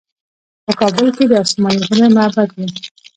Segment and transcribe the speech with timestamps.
[0.65, 2.57] په کابل کې د اسمايي غره معبد و